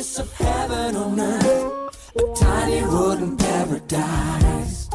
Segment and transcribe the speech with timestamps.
[0.00, 4.88] Promise of heaven on earth, a tiny wooden paradise.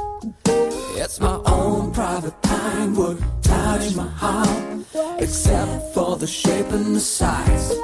[0.98, 4.84] It's my own private pinewood, Taj Mahal,
[5.20, 7.76] except for the shape and the size.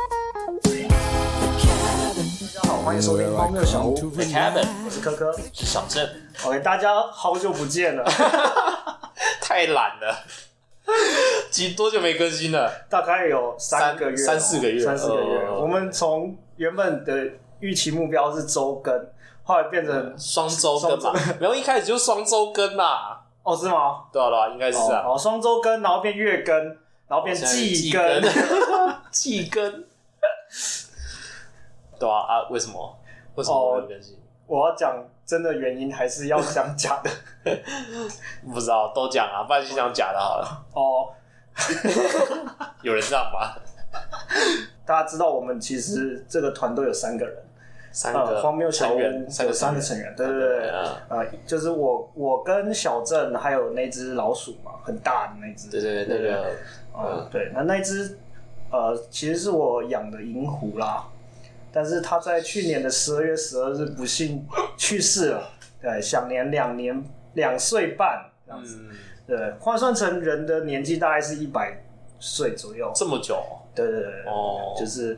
[0.63, 0.89] The
[1.61, 5.31] cabin 好，欢迎收听《荒谬小屋》 to ，The Cabin，我是科科。
[5.53, 6.09] 是小镇，
[6.45, 8.03] OK，大家好久不见了，
[9.39, 10.17] 太懒了，
[11.50, 12.70] 几多久没更新了？
[12.88, 15.46] 大概有三个月哦、三三四个月三四个月。
[15.46, 18.92] 哦我们从原本的预期目标是周更，
[19.44, 24.04] 后来变成双周更嘛双， 没有一开始就双周更啦，哦，是吗？
[24.12, 26.56] 对啊对啊，应该是啊，哦，双周更，然后变月更，
[27.08, 28.22] 然后变季更。
[29.12, 29.84] 季更，
[31.98, 32.98] 对啊啊，为什么？
[33.36, 34.18] 为什么我会更新？
[34.52, 37.10] 我要讲真的原因，还是要讲假的？
[38.52, 40.66] 不知道，都讲啊，不然就讲假的好了。
[40.74, 41.08] 哦，
[42.82, 43.56] 有人这样吗？
[44.84, 47.34] 大家知道我们其实这个团队有三个人，
[47.92, 48.98] 三个呃，荒谬小屋，
[49.30, 50.98] 三个有三个成员，对对对，啊。
[51.08, 56.50] 呃，就是我我跟小郑还有那只老鼠嘛，很大的那只，对对对，那个
[56.92, 58.18] 呃，对，那那只
[58.70, 61.06] 呃，其实是我养的银狐啦，
[61.72, 65.48] 但是他在去年的十二月十二日不幸去世了，
[65.80, 71.82] 对，享年两年两岁半这样子，嗯，对，换算成人的年纪大概是一百
[72.18, 73.42] 岁左右，这么久，
[73.74, 74.74] 对对对，哦。
[74.78, 75.16] 就是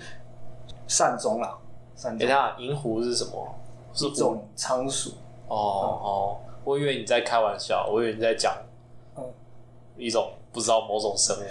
[0.87, 1.59] 善终了，
[1.97, 3.55] 善终，等一下，银狐是什么？
[3.93, 4.11] 是狐？
[4.11, 5.11] 一种仓鼠，
[5.49, 8.57] 哦哦，我以为你在开玩笑，我以为你在讲
[9.17, 9.25] 嗯。
[9.97, 11.43] 一种不知道某种生物，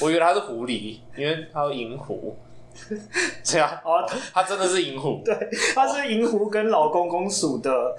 [0.00, 2.34] 我以为它是狐狸，因为它有银狐，
[3.42, 5.34] 这样哦它真的是银狐， 对，
[5.74, 7.96] 它是银狐跟老公公鼠的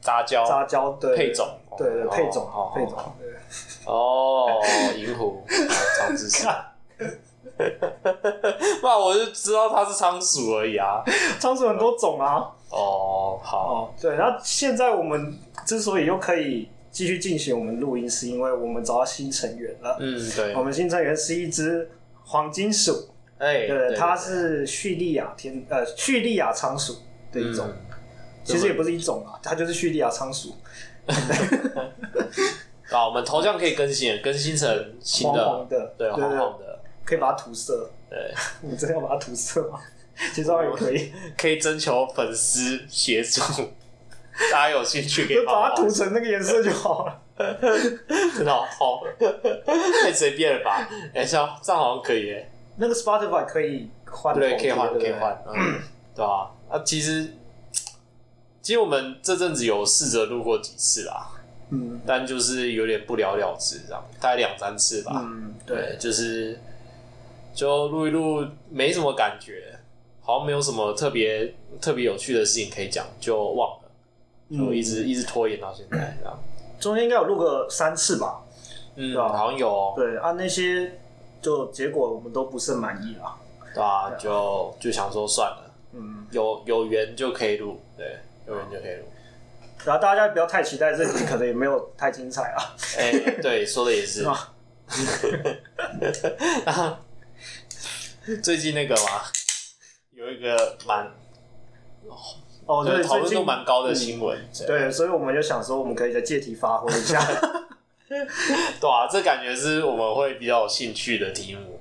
[0.00, 0.44] 杂交。
[0.44, 1.16] 杂交对。
[1.16, 2.96] 配种，对对哦配种哦配种
[3.86, 4.46] 哦，
[4.96, 5.42] 银狐，
[5.98, 6.46] 长知识，
[8.80, 11.02] 不然我就知道它是仓鼠而已啊，
[11.40, 12.50] 仓鼠很多种啊。
[12.70, 19.96] 哦，好，哦，对，然后现在我们之所以又可以继续进行我们录音，是因为我们找到新成员了。
[20.00, 20.54] 嗯，对。
[20.54, 21.90] 我，们新成员是一只
[22.26, 27.76] 黄金鼠，哎，对，它是叙利亚天呃叙利亚仓鼠的一种，嗯
[28.44, 30.56] 其实也不是一种啊，它就是叙利亚仓鼠，
[32.90, 37.90] 啊，我们头像可以更新，更新成新黄的，黄的，对，对黄黄的，可以把它涂色。
[38.08, 38.18] 对。
[38.62, 39.78] 你真的要把它涂色吗？
[40.34, 43.40] 其实也可以，可以征求粉丝协助，
[44.50, 47.20] 大家有兴趣可以把它涂成那个颜色就好了。
[48.34, 49.02] 真的好，好
[50.02, 50.88] 太随便了吧？
[51.14, 55.80] 哎、这样这样好像可以耶，那个 Spotify 可以换头贴，对，可以换，可以换，嗯，
[56.14, 56.78] 对吧、啊？
[56.84, 57.34] 其实
[58.62, 61.28] 其实我们这阵子有试着录过几次啦，
[61.70, 65.12] 嗯但就是有点不了了之，这样大概两三次吧。
[65.16, 65.76] 嗯，对。
[65.76, 66.58] 对，就是
[67.52, 69.78] 就录一录，没什么感觉，
[70.22, 73.90] 好像没有什么特别特别有趣的事情可以讲，就忘了，
[74.56, 76.38] 就一直、一直拖延到现在这样。
[76.78, 78.42] 中间应该有录个三次吧？
[78.94, 80.98] 嗯，好像有、哦，对啊，那些
[81.40, 83.36] 就结果我们都不是很满意啊。
[83.74, 89.04] 对啊，就就想说算了，嗯，有有缘就可以录，对，有缘就可以录。
[89.84, 92.74] 然后大家不要太期待这集，可能也没有太精彩啊。
[92.98, 94.24] 哎、对，说的也是。
[94.24, 94.54] 啊
[96.64, 96.96] 然后
[98.42, 99.22] 最近那个嘛，
[100.12, 101.06] 有一个蛮
[102.66, 107.20] 哦，对，讨论度蛮高的新闻，对对，所以我们就想说，我们可以再借题发挥一下。
[108.80, 111.78] 对啊，这感觉是我们会比较有兴趣的题目，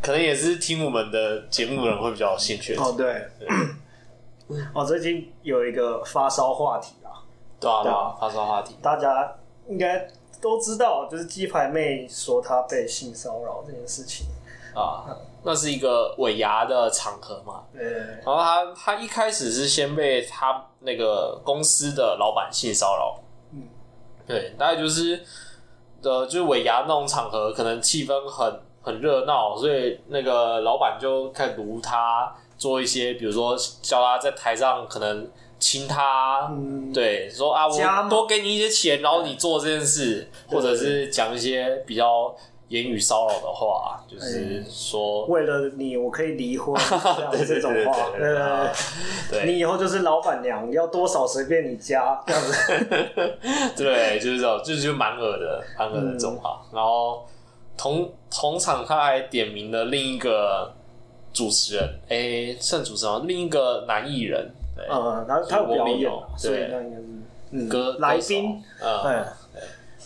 [0.00, 2.82] 可能也是听我们的节目的人会比较有兴趣的。
[2.82, 3.28] 哦，对，
[4.74, 7.20] 哦，最近有一个发烧话题啊，
[7.60, 8.76] 对啊，对啊，发烧话题。
[8.80, 9.36] 大家
[9.68, 10.08] 应该
[10.40, 14.26] 都知道，就是鸡排妹说她被性骚扰这件事情。
[14.74, 15.04] 啊，
[15.42, 23.24] 那是一个尾牙的场合嘛，对，然后他他一开始是先被他那个公司的老板性骚扰，嗯，
[24.28, 25.20] 对，大概就是
[26.02, 42.34] 呃，就是尾牙那种场合，可能气氛很很热闹，所以那个老板就开始撸他做一些，比如说叫他在台上可能亲他，嗯，对，说啊，加码我多给你一些钱，然后你做这件事，或者是讲一些比较
[42.68, 45.24] 言语骚扰的话，就是说。
[45.26, 46.74] 为了你，我可以离婚，
[47.32, 48.10] 这样这种话，
[49.30, 52.52] 对你以后就是老板娘，要多少随便你加，这样子。
[53.76, 56.60] 对，就是这种，就是就蛮恶的，蛮恶的这种话。
[56.72, 57.26] 然后
[57.76, 60.72] 同同场他还点名了另一个
[61.32, 67.04] 主持人，哎，算主持人，另一个男艺人，对，嗯，然后他有表演所以那应该是
[67.50, 69.26] 嗯歌来宾，，嗯，嗯，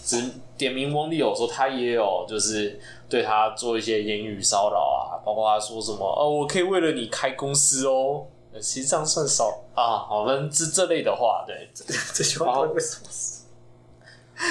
[0.04, 0.22] 只
[0.62, 2.78] 点名翁立友说他也有就是
[3.08, 8.24] 对他做一些言语骚扰啊，包括他说什么哦，我可以为了你开公司哦，
[8.60, 10.06] 其实这样算少啊。
[10.08, 11.68] 我们这这类的话，对，
[12.14, 13.08] 这句话为什么？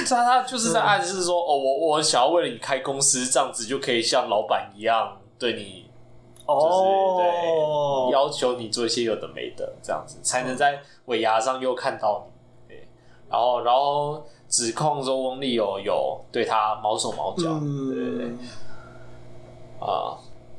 [0.08, 5.90] 他他就是在暗示说，哦，我我想要为了你开公司，这样子就可以像老板一样对你，
[6.46, 6.84] 就是
[7.18, 12.76] 对要求你做一些有的没的，这样子才能在尾牙上又看到你。
[12.76, 12.88] 对，
[13.30, 18.28] 然后然后指控说翁立友有对他毛手毛脚，对对对，
[19.80, 20.14] 啊。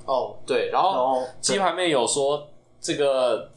[0.04, 2.44] 哦，对，然后鸡排妹有说
[2.80, 3.48] 这个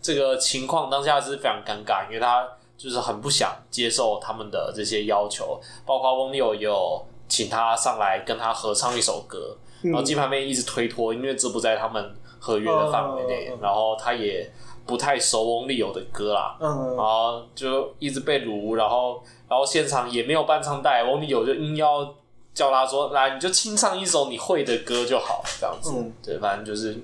[0.00, 2.48] 这个情况当下是非常尴尬，因为他
[2.78, 14.50] 就是很不想接受他们的这些要求，包括翁立友有请他上来跟他合唱一首歌，嗯、然后鸡排妹一直推脱，因为这不在他们合约的范围内，嗯、然后他也
[14.86, 22.14] 不太熟翁立友的歌啦，嗯，然后就一直被辱，然后然后现场也没有伴唱带，翁立友就硬要。
[22.54, 25.90] 叫他说：“来，你就清唱一首你会的歌就好，这样子。
[25.96, 26.96] 嗯、对，反正就是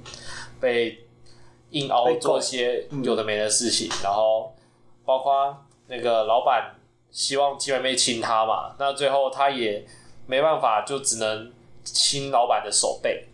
[0.61, 0.97] 被
[1.71, 4.55] 硬凹做些有的没的事情，嗯、然后
[5.05, 5.56] 包括
[5.88, 6.73] 那个老板
[7.11, 9.85] 希望鸡排妹亲他嘛，那最后他也
[10.29, 11.53] 没办法，就只能
[11.83, 13.26] 亲老板的手背，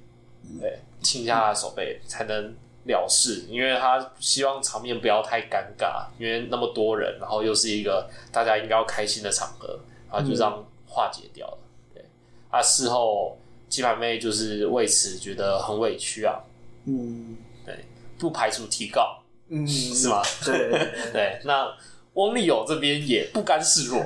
[0.58, 2.56] 对，亲一下他的手背才能
[2.92, 9.78] 了事，因为他希望场面不要太尴尬，因为那么多人，然后又是一个大家应该要开心的场合，
[10.10, 11.58] 然后就这样化解掉了。”
[11.92, 12.04] 对，
[12.50, 13.36] 啊事后
[13.68, 16.38] 鸡排妹就是为此觉得很委屈啊，
[16.84, 17.84] 嗯，对，
[18.18, 20.22] 不排除提告，嗯，是吗？
[20.44, 20.70] 对
[21.12, 21.68] 对，那
[22.14, 24.02] 翁立友这边也不甘示弱，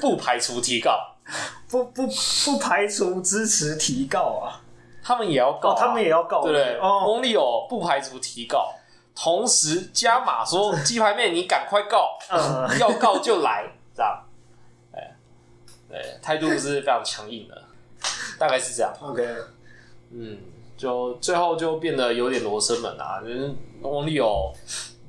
[0.00, 1.14] 不排除提告，
[1.68, 2.08] 不不
[2.44, 4.61] 不排除支持提告啊，
[5.02, 6.78] 他们也要告，他们也要告，对不对？
[6.80, 8.72] 翁立友不排除提告，
[9.14, 12.16] 同时加码说鸡排妹你赶快告，
[12.78, 13.64] 要告就来，
[13.94, 14.22] 这样，
[15.88, 17.62] 对，态度是非常强硬的。
[18.38, 18.92] 大概是这样。
[19.00, 19.24] OK，
[20.10, 20.38] 嗯，
[20.76, 23.20] 就最后就变得有点罗生门啊。
[23.20, 24.52] 就是翁立友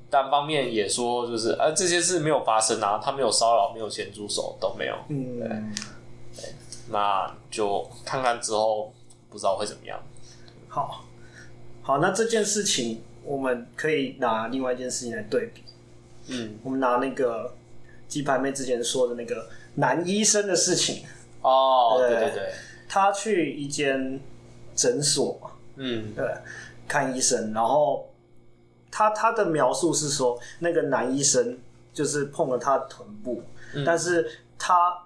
[0.10, 4.96] 单方面也说，就是呃、啊、这些事没有发生啊，他没有骚扰，没有咸猪手都没有。
[5.08, 5.48] 嗯，对，
[6.36, 6.54] 对，
[6.90, 8.94] 那就看看之后
[9.34, 10.00] 不知道会怎么样。
[10.70, 11.04] 好，
[11.82, 15.64] 好，那这件事情我们可以拿另外一件事情来对比。
[16.28, 17.56] 嗯，我们拿那个
[18.08, 21.04] 鸡排妹之前说的那个男医生的事情。
[21.42, 22.54] 哦，对对对。
[22.88, 24.20] 他去一间
[24.76, 26.32] 诊所嘛，嗯，对，
[26.88, 28.08] 看医生，然后
[28.92, 31.58] 他他的描述是说，那个男医生
[31.92, 33.42] 就是碰了他的臀部，
[33.74, 34.30] 嗯、但是
[34.60, 35.06] 他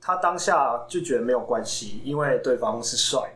[0.00, 3.20] 他当下就觉得没有关系，因为对方是帅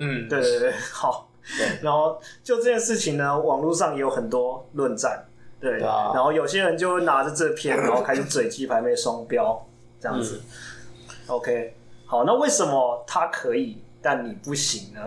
[0.00, 5.24] 嗯，对对对， 好，对，然后就这件事情呢，网络上也有很多论战，
[5.60, 9.64] 对，对啊、然后有些人就拿着这篇，然后开始嘴鸡排妹双标
[10.00, 11.76] 这样子、嗯、，OK。
[12.06, 15.00] 好，那为什么他可以，但你不行呢？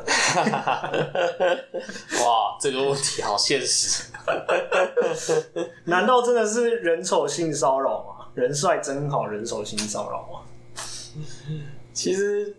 [2.23, 4.09] 哇，这个问题好现实。
[5.83, 8.27] 难道真的是人丑性骚扰吗？
[8.35, 10.39] 人帅真好，人丑性骚扰吗？
[11.91, 12.55] 其实，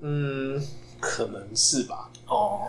[0.00, 0.62] 嗯，
[1.04, 2.10] 可能是吧。
[2.26, 2.68] 哦，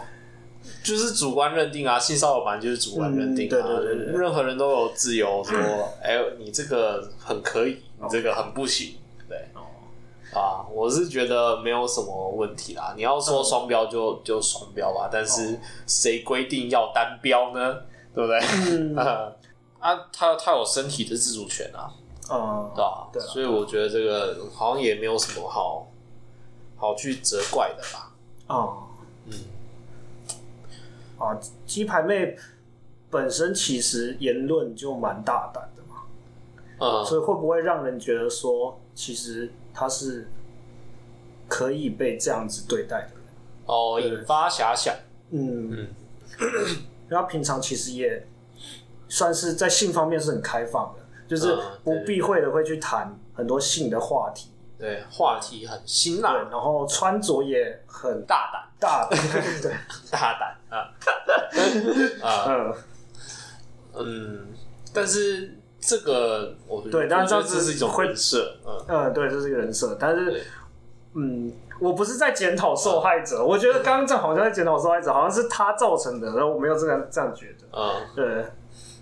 [0.84, 3.50] 就是主观认定啊，性骚扰本来就是主观认定啊。
[3.50, 5.58] 嗯、对对对对，任何人都有自由说，
[6.04, 8.96] 哎、欸，你这个很可以，你这个很不行。
[9.28, 9.38] 对
[10.34, 12.94] 啊，我是觉得没有什么问题啦。
[12.98, 17.78] 你要说双标就、嗯、就双标吧，但是谁规定要单标呢？
[18.14, 18.40] 对不对？
[18.70, 18.96] 嗯、
[19.80, 21.90] 啊，他他有身体的自主权啊，
[22.32, 23.08] 嗯，对吧？
[23.14, 25.88] 对，所以我觉得这个好像也没有什么好
[26.76, 28.05] 好去责怪的吧。
[28.48, 28.84] 哦，
[29.26, 29.34] 嗯，
[31.18, 32.38] 啊，鸡排妹
[33.10, 36.04] 本身其实言论就蛮大胆的嘛，
[36.80, 39.52] 嗯，所以会不会让人觉得说，其实？
[39.78, 40.26] 他是
[41.50, 43.24] 可以被这样子对待的人
[43.66, 44.96] 哦，引发遐想。
[45.32, 45.88] 嗯嗯，
[47.10, 48.26] 然后平常其实也
[49.10, 54.50] 算是在性方面是很开放的，就是不避讳的会去谈很多性的话题。
[54.78, 59.20] 对，话题很辛辣，然后穿着也很大胆，大胆，
[59.62, 59.72] 对，
[60.12, 60.92] 大胆 啊。
[62.22, 62.46] 啊。
[62.48, 62.74] 嗯。
[63.98, 64.48] 嗯，
[64.94, 65.60] 但是。
[65.88, 68.86] 这个我对，但是这是一种人设，嗯。
[68.88, 70.44] 嗯，对，这是一个人设，但是
[71.14, 78.26] 嗯，我不是在检讨受害者，我觉得刚刚这好像在检讨受害者，好像是他造成的，然后我没有这样这样觉得，嗯，对，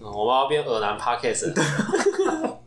[0.01, 1.53] 我们要变恶男 Podcast，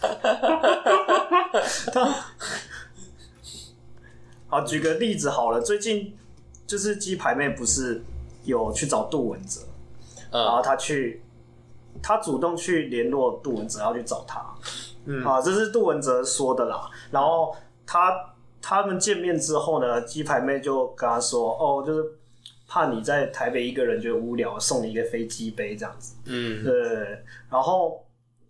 [4.48, 6.16] 好，举个例子好了，最近
[6.66, 8.02] 就是鸡排妹不是
[8.44, 9.60] 有去找杜文泽，
[10.30, 11.22] 然后他去。
[12.00, 14.40] 他主动去联络杜文泽，要去找他。
[15.04, 16.88] 嗯，啊，这是杜文泽说的啦。
[17.10, 17.52] 然后
[17.84, 18.14] 他
[18.62, 22.04] 他们见面之后呢，鸡排妹就跟他说：“哦，就是
[22.68, 26.14] 怕你在台北一个人觉得无聊，送你一个飞机杯这样子。
[26.26, 26.72] 嗯，对，
[27.50, 28.06] 然后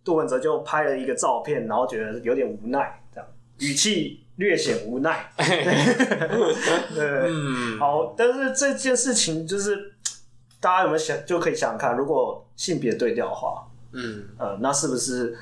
[0.08, 5.30] 杜汶泽就拍了一个照片，然后觉得有点无奈，这样语气略显无奈。
[5.36, 9.92] 对，嗯，好，但是这件事情就是
[10.60, 15.36] 大家有没有想，就可以想想看，如果性别对调的话，嗯，呃，那是不是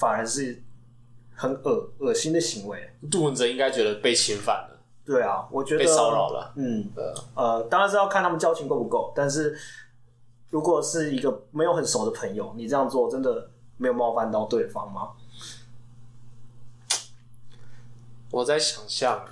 [0.00, 0.62] 反而是
[1.34, 2.78] 很恶恶心的行为？
[3.10, 6.54] 杜汶泽应该觉得被侵犯了，对啊，我觉得被骚扰了。
[6.56, 9.54] 嗯，呃，呃，当然是要看他们交情够不够，但是
[10.48, 13.50] 如果是一个没有很熟的朋友，你这样做真的
[13.82, 15.10] 没有冒犯到对方吗？
[18.30, 19.26] 我在想象，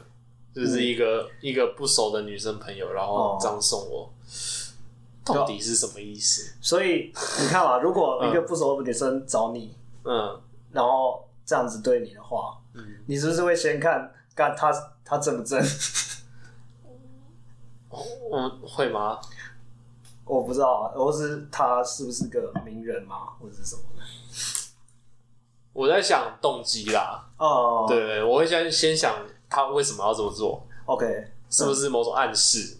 [0.52, 4.12] 就是一个、嗯、一个不熟的女生朋友，然后这样送我，
[5.26, 6.52] 哦、到底是什么意思？
[6.60, 10.40] 所以你看嘛， 如果一个不熟的女生找你，嗯，
[10.72, 14.72] 然后这样子对你的话，嗯，你是不是会先看看她
[15.04, 15.62] 她正不正？
[17.88, 19.20] 我，会吗？
[20.30, 24.02] 我不知道啊，或是他是不是个名人嘛，或者是什么的？
[25.72, 27.28] 我在想动机啦。
[27.36, 30.64] 哦，对，我会先先想他为什么要这么做。
[30.84, 31.04] OK，
[31.50, 32.78] 是不是某种暗示？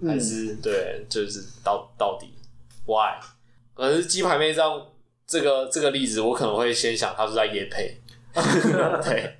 [0.00, 2.34] 嗯、还是对，就是到到底
[2.84, 3.20] why？
[3.74, 4.82] 可是鸡排妹这样
[5.24, 8.00] 这个这个例子，我可能会先想他是在夜配。
[8.34, 9.38] 对，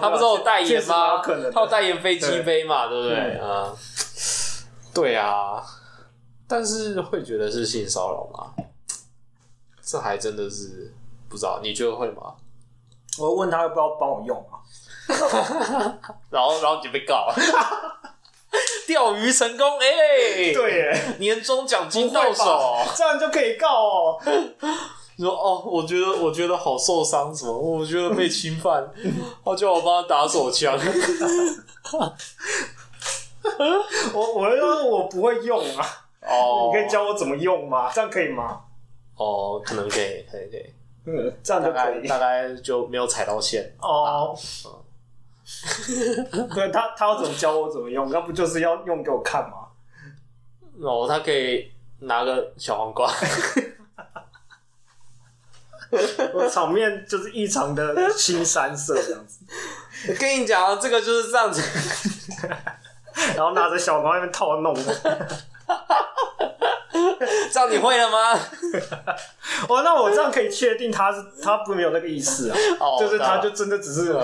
[0.00, 1.20] 他不是有代言吗？
[1.52, 2.86] 他有代言飞机杯嘛？
[2.86, 3.36] 对不对？
[3.38, 3.76] 啊、嗯，
[4.94, 5.60] 对啊。
[6.54, 8.54] 但是会觉得是性骚扰吗？
[9.84, 10.94] 这还真的是
[11.28, 12.32] 不知道，你觉得会吗？
[13.18, 14.62] 我问他要不要帮我用啊，
[16.30, 17.34] 然后然后你就被告了，
[18.86, 19.86] 钓鱼成功哎！
[20.36, 24.20] 欸、对耶，年终奖金到手，这样就可以告哦。
[25.16, 27.52] 你说哦，我觉得我觉得好受伤，什么？
[27.52, 28.88] 我觉得被侵犯，
[29.44, 30.78] 他 叫我帮他打手枪。
[34.14, 37.90] 我我说我不会用啊，哦，你可以教我怎么用吗？
[37.94, 38.60] 这样可以吗？
[39.16, 40.72] 哦，可能可以，可以，可以。
[41.06, 44.34] 嗯，这样就可以，大概就没有踩到线哦。
[46.54, 48.08] 对他，他要怎么教我怎么用？
[48.10, 49.68] 那不就是要用给我看吗？
[50.80, 53.12] 哦，他可以拿个小黄瓜，
[56.32, 59.40] 我场面就是异常的青山色这样子。
[60.08, 61.60] 我跟你讲，这个就是这样子，
[63.36, 65.28] 然后拿着小黄瓜那边套弄的。
[67.52, 68.32] 这样你会了吗？
[69.68, 74.14] 哦，那我这样可以确定他是他不没有那个意思啊，哦、就是他就真的只是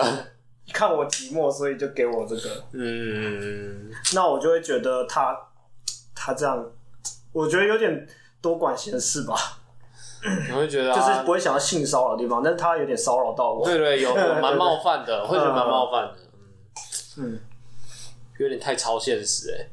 [0.72, 2.64] 看我寂寞，所以就给我这个。
[2.72, 5.36] 嗯，那我就会觉得他
[6.14, 6.64] 他这样，
[7.32, 8.06] 我觉得有点
[8.40, 9.36] 多管闲事吧。
[10.22, 13.64] 你会觉得、啊、就是不会想要性骚扰的地方，但是他有点骚扰到我。
[13.64, 16.16] 对，对对，有有 蛮冒犯的，会觉得蛮冒犯的。
[17.16, 17.40] 嗯，
[18.38, 19.70] 有点太超现实哎、欸。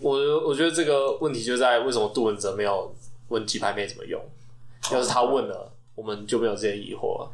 [0.00, 2.94] 我我觉得这个问题就在为什么杜文泽没有
[3.28, 4.20] 问鸡排妹怎么用？
[4.92, 7.30] 要是他问了，我们就没有这些疑惑了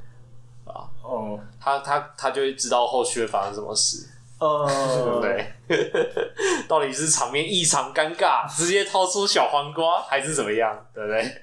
[0.64, 0.90] 啊。
[1.02, 4.08] 哦，他他他就会知道后续会发生什么事。
[4.38, 4.66] 呃，
[5.02, 5.50] 对不对？
[6.68, 10.86] 到底是场面异常尴尬，直接掏出小黄瓜，还是怎么样？
[10.92, 11.42] 对不对？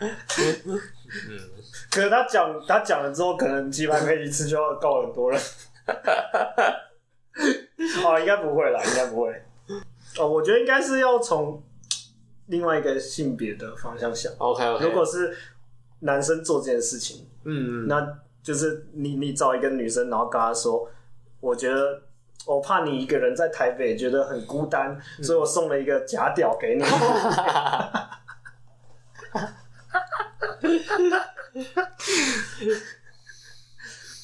[1.28, 1.38] 嗯，
[1.90, 5.40] 可是他讲他讲了之后，可能鸡排妹一次就要告很多人。
[8.04, 9.30] 哦，应该不会啦，应该不会。
[10.18, 11.62] 哦，我觉得应该是要从
[12.46, 14.32] 另外一个性别的方向想。
[14.38, 14.84] OK OK。
[14.84, 15.36] 如果是
[16.00, 20.90] 男生做这件事情，嗯，那就是你你找一个女生，然后跟她说，
[21.40, 22.02] 我觉得
[22.44, 26.84] 我怕你一个人在台北觉得很孤单，嗯、所以我送了一个假屌给你。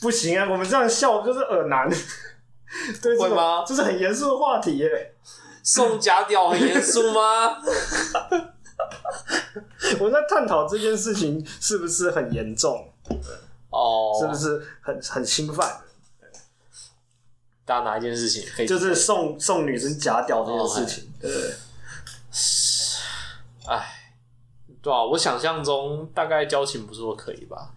[0.01, 1.89] 不行啊，我们这样笑就是耳男。
[3.03, 3.65] 对，会吗？
[3.67, 5.15] 这是很严肃的话题耶。
[5.69, 7.59] 送假屌很严肃吗？
[10.01, 12.91] 我在探讨这件事情是不是很严重？
[13.69, 15.81] 哦，是不是很很侵犯？
[17.67, 18.67] 大家哪一件事情可以？
[18.67, 21.13] 就是送送女生假屌这件事情。
[21.21, 21.31] 对，
[23.67, 23.93] 哎，
[24.81, 27.71] 对啊，我想象中大概交情不错可以吧？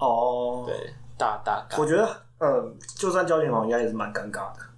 [0.00, 1.78] 哦，对，大大概。
[1.78, 4.69] 我觉得，嗯，就算交情好，应该也是蛮尴尬的。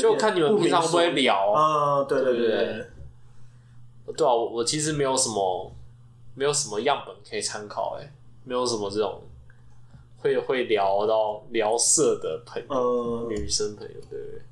[0.00, 2.04] 就看你们平常会不会聊啊？
[2.04, 2.86] 对对对对，
[4.16, 5.72] 对啊，我我其实没有什么，
[6.34, 8.12] 没有什么样本可以参考，哎，
[8.44, 9.22] 没有什么这种
[10.18, 14.42] 会会聊到聊色的朋友，女生朋友，对不对？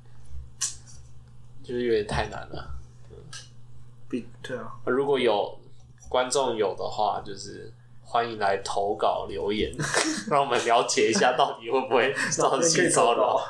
[1.63, 2.69] 就是有点太难了。
[4.09, 5.57] 比对啊，如果有
[6.09, 7.71] 观众有的话，就是
[8.03, 9.73] 欢迎来投稿留言，
[10.29, 13.41] 让我们了解一下到底会不会 造成性骚扰。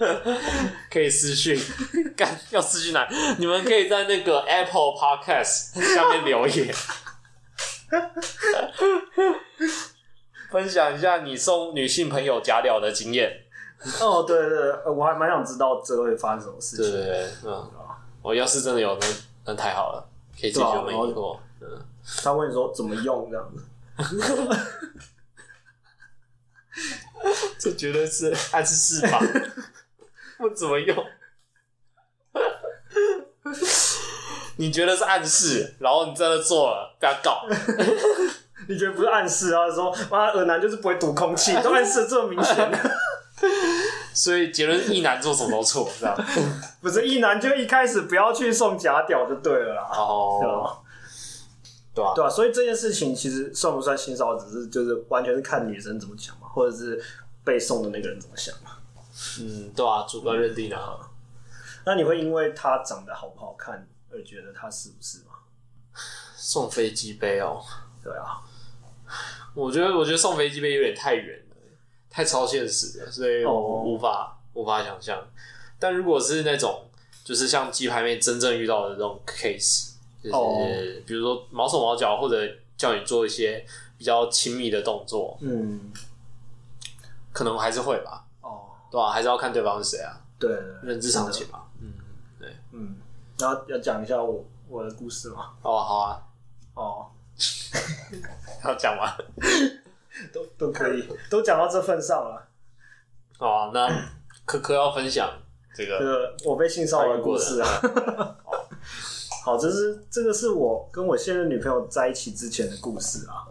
[0.90, 1.58] 可以私讯，
[2.16, 6.74] 干要私讯来，你们可以在那个 Apple Podcast 下面留言，
[10.50, 13.30] 分享一下你送女性朋友假屌的经验。
[14.00, 16.84] 哦，对对对，我还蛮想知道这会发生什么事情。
[16.84, 17.70] 对对对，嗯，
[18.22, 19.06] 我要是真的有，那
[19.46, 20.06] 那太好了，
[20.38, 21.38] 可以解决我们疑惑。
[21.60, 21.84] 嗯，
[22.22, 23.64] 他问你说怎么用这样子。
[27.58, 29.20] 这绝对是暗示吧？
[30.40, 30.96] 不怎么用？
[34.56, 37.46] 你觉得是暗示，然后你真的做了，不要搞。
[38.68, 39.70] 你觉得不是暗示啊？
[39.70, 42.70] 说妈，恶男就是不会堵空气，都暗示这么明显。
[44.12, 46.16] 所以结论，一男做什么都错，这样
[46.82, 49.88] 不是一男就一开始不要去送假屌就对了啦。
[49.92, 50.76] 哦。
[51.94, 57.02] 对啊，对啊，所以这件事情其实算不算性骚扰，只是就是完全是看女生怎么讲嘛，或者是
[57.42, 58.69] 被送的那个人怎么想嘛。
[59.40, 60.98] 嗯，对啊，主观认定啊。
[61.84, 65.34] 那你会因为他长得好不好看而觉得他是不是吗？
[66.36, 67.62] 送飞机杯哦，
[68.02, 68.40] 对啊，
[69.54, 71.56] 我觉得我觉得送飞机杯有点太远了，
[72.08, 74.62] 太超现实了，所以我无法、oh.
[74.62, 75.26] 无法想象。
[75.78, 76.88] 但如果是那种
[77.24, 79.90] 就是像鸡排妹真正遇到的这种 case。
[80.22, 80.68] 就是、oh.
[81.06, 82.36] 比如说毛手毛脚，或者
[82.76, 83.64] 叫你做一些
[83.96, 85.90] 比较亲密的动作，嗯，
[87.32, 88.26] 可能还是会吧。
[88.90, 89.10] 哦、oh.，对、啊？
[89.10, 90.20] 还是要看对方是谁啊。
[90.38, 90.50] 对，
[90.82, 91.62] 人之常情嘛。
[91.80, 91.92] 嗯，
[92.38, 92.96] 对，嗯。
[93.38, 95.52] 然后要讲一下我我的故事吗？
[95.62, 96.22] 哦、oh,，好啊。
[96.74, 97.06] 哦、oh.
[98.64, 99.16] 要讲吗？
[100.32, 102.48] 都都可以，都讲到这份上了。
[103.38, 103.88] 好啊，那
[104.44, 105.30] 柯柯要分享
[105.74, 108.36] 这个，这个我被性骚扰的故事啊。
[109.44, 113.46] 好，这是这个是我跟我现任女朋友在一起之前的故事啊。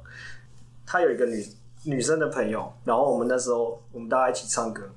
[0.85, 4.87] 她有一个女女生的朋友，然后我们那时候我们大家一起唱歌，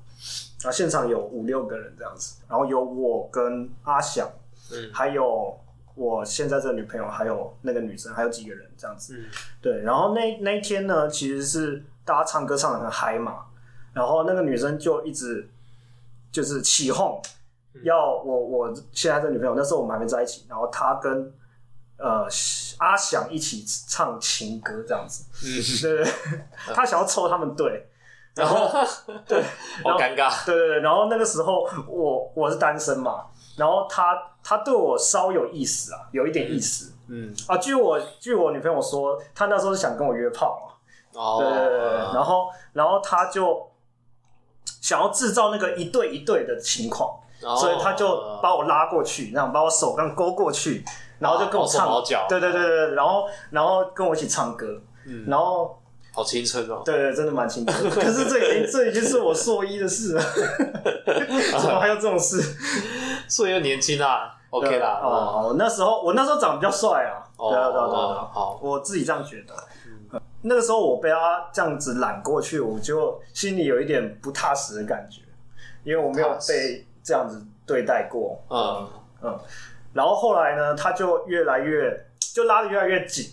[0.63, 4.27] 然后现场有五六个人这样子，然后有我跟阿翔，
[4.71, 5.59] 嗯，还有
[5.93, 9.25] 我现在这个女朋友，还有那个女生，还有几个人这样子，嗯，
[9.61, 9.81] 对。
[9.81, 13.45] 然后那那一天呢，其实是大家唱歌唱的很嗨嘛，
[13.93, 15.47] 然后那个女生就一直
[16.31, 17.21] 就是起哄。
[17.83, 21.33] 要我我现在这女朋友，那时候我们还没在一起，然后她跟
[21.97, 22.27] 呃
[22.77, 25.49] 阿翔一起唱情歌这样子，嗯，
[25.81, 26.13] 对对，
[26.75, 27.87] 他想要凑他们队，
[28.37, 28.67] 然后
[29.27, 29.41] 对，
[29.83, 33.25] 好尴尬，对对对，然后那个时候我我是单身嘛，
[33.57, 37.33] 然后他他对我稍有意思啊，有一点意思，嗯。
[37.47, 40.59] 啊，据我据我女朋友说，她那时候是想跟我约炮
[41.13, 43.69] 嘛，哦，对对对，然后然后他就
[44.81, 47.19] 想要制造那个一对一对的情况。
[47.59, 50.81] 所以他就把我拉过去，然后把我手这样勾过去，
[51.19, 54.65] 然后就跟我唱，对对对对，然后然后跟我一起唱歌，
[55.05, 55.77] 嗯，然后
[56.13, 57.77] 好青春哦，对对，真的蛮青春。
[57.89, 60.21] 可是这已经这已经是我硕一的事了，
[61.59, 62.39] 怎么还有这种事？
[63.27, 64.99] 硕一又年轻啊，OK 啦。
[65.03, 69.53] 哦，那时候我那时候长得比较帅啊，对啊对啊对啊，好，我自己这样觉得。
[70.43, 75.21] 那个时候我被他这样子揽过去，我就心里有一点不踏实的感觉，
[75.83, 76.85] 因为我没有被。
[77.05, 78.87] 这样子对待过，嗯
[79.23, 79.39] 嗯，
[79.91, 81.93] 然后后来呢，他就越来越
[82.33, 83.29] 就拉的越来越紧，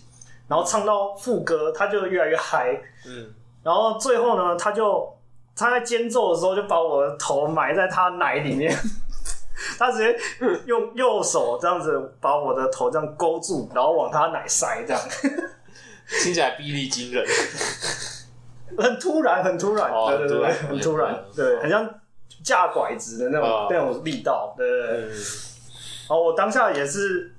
[0.51, 3.33] 然后唱到副歌，他就越来越嗨，嗯，
[3.63, 5.17] 然后最后呢，他就
[5.55, 8.77] 他在间奏的时候就把我的头埋在他奶里面，
[9.79, 10.19] 他直接
[10.65, 15.01] 用右手这样子把我的头这样勾住，然后往他奶塞，这样。
[16.21, 17.25] 听起来臂力惊人，
[18.77, 21.89] 很突然，很突然，哦、对对对，对，很突然，对，很像。
[22.43, 23.67] 架拐子的那种、oh.
[23.69, 24.99] 那种力道，对对对。
[25.01, 25.15] 然、嗯、
[26.07, 27.31] 后我当下也是，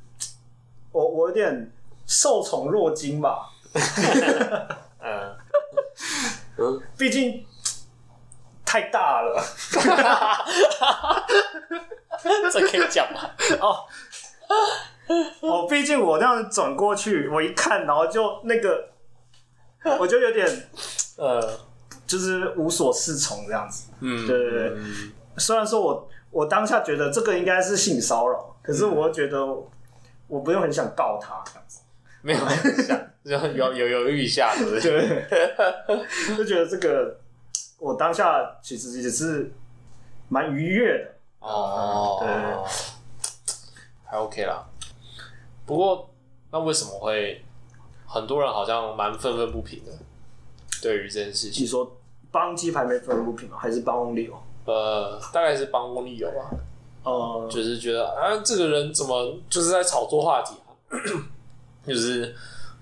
[0.92, 1.72] 我我有点
[2.06, 3.48] 受宠若惊吧。
[5.00, 5.36] 嗯，
[6.98, 7.46] 毕竟
[8.64, 9.42] 太大了。
[12.52, 13.30] 这可以讲吗？
[13.60, 13.84] 哦，
[15.40, 18.88] 我毕竟我这样转过去，我一看，然后就那个，
[19.98, 20.70] 我就有点
[21.16, 21.58] 呃。
[22.04, 24.72] 就是无所适从这样子，嗯，对对对。
[24.76, 29.42] 嗯、虽然说我我当下觉得这个应该是性骚扰，可是我觉得
[30.26, 31.80] 我不用很想告他这样子，
[32.22, 32.98] 没有很想，
[33.54, 34.80] 有有犹豫一下，对不对？
[35.28, 37.18] 对， 就觉得这个
[37.78, 39.52] 我当下其实也是
[40.28, 42.28] 蛮愉悦的哦，对，
[44.04, 44.64] 还 OK 啦。
[45.66, 46.08] 不过
[46.50, 47.44] 那为什么会
[48.06, 49.92] 很多人好像蛮愤愤不平的？
[50.80, 51.98] 对于这件事情，你说。
[52.32, 53.58] 帮鸡排妹愤愤不平吗？
[53.60, 54.42] 还是帮翁立友？
[54.64, 56.50] 呃，大概是帮翁立友吧。
[57.04, 60.96] 呃，就是觉得啊，这个人怎么就是在炒作话题啊？
[61.86, 62.34] 就是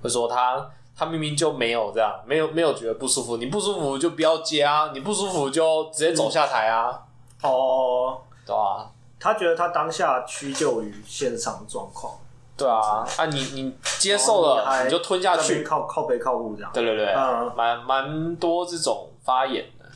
[0.03, 7.01] 会说他他明明就没有这样，没有没有觉得不舒服，你不舒服就不要接啊，你不舒服就直接走下台啊。
[7.43, 12.13] 哦，对啊，他觉得他当下屈就于现场状况，
[12.57, 16.71] 对啊，啊你你接受了，哦、你，你就吞下去，靠靠背靠物这样。
[16.75, 19.87] 对对对，嗯，蛮蛮多这种发言的。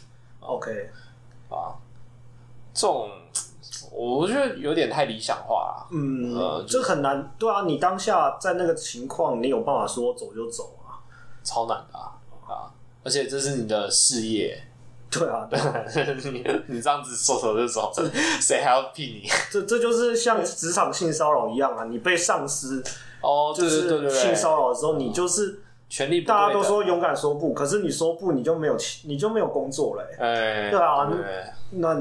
[0.41, 0.91] OK，
[1.51, 1.77] 啊，
[2.73, 3.11] 这种
[3.97, 5.87] 我觉得有点太理想化了。
[5.93, 7.33] 嗯，呃，这很难。
[7.39, 10.99] 对啊，你当下在那个情况，你有办法说走就走啊？
[11.45, 12.13] 超难的啊！
[12.49, 12.73] 啊，
[13.05, 14.61] 而且这是你的事业。
[15.11, 15.85] 对啊， 对啊
[16.25, 17.93] 你你这样子说走就走，
[18.41, 19.29] 谁还要聘你？
[19.49, 21.85] 这这就是像职场性骚扰一样啊！
[21.85, 22.83] 你被上司
[23.23, 26.23] 哦，就是性骚扰的时候，你就是权力。
[26.23, 30.03] 大家都说勇敢说不，可是你说不，你就没有你就没有工作了。
[30.19, 31.09] 哎，对啊，
[31.71, 31.95] 那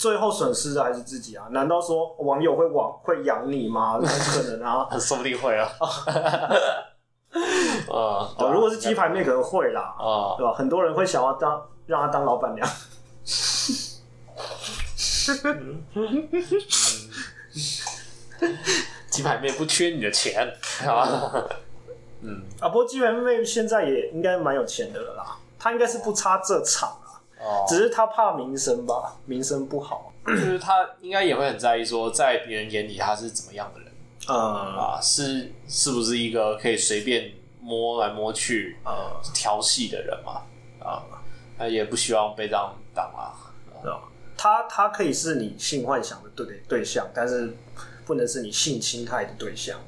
[0.00, 1.46] 最后损失的还是自己啊！
[1.50, 3.96] 难道说网友会网会养你吗？
[4.00, 5.68] 不可能啊，说不定会啊。
[7.92, 10.54] 啊，如果是鸡排妹可能会啦，啊，对吧？
[10.54, 11.62] 很多人会想要当。
[11.86, 12.66] 让他当老板娘。
[19.10, 20.48] 鸡排妹不缺你的钱，
[22.22, 25.36] 嗯啊，不过鸡排妹现在也应该蛮有钱的了啦。
[25.58, 26.99] 她应该是不差这场啊，
[27.40, 30.12] 哦，只是他怕名声吧，名声不好。
[30.26, 33.92] 就是他应该也会很在意，说在别人眼里他是怎么样的人，
[34.28, 34.36] 嗯
[34.76, 38.76] 啊，是是不是一个可以随便摸来摸去、
[39.34, 40.42] 调戏的人嘛？
[40.78, 41.02] 啊。
[41.58, 43.36] 他也不希望被这样当啊？
[44.34, 47.54] 他他可以是你性幻想的对对象，但是
[48.06, 49.78] 不能是你性侵害的对象。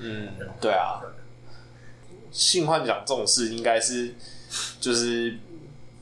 [0.00, 0.28] 嗯，
[0.60, 1.00] 对啊。
[2.32, 4.12] 性幻想这种事，应该是
[4.80, 5.38] 就是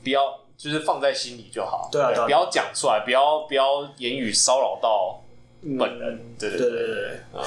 [0.03, 1.87] 不要，就是放在心里就好。
[1.89, 5.21] 对啊，不要讲出来，不要不要言语骚扰到
[5.61, 6.15] 本人。
[6.15, 7.19] 嗯、对对对对对，对。
[7.33, 7.41] 嗯，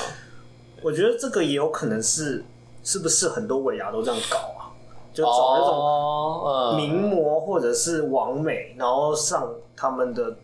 [0.83, 2.43] 我觉得这个也有可能是，
[2.83, 4.73] 是不是很多尾牙都这样搞啊？
[5.13, 9.47] 就找那种名模或者是王美，然后上
[9.77, 10.35] 他们的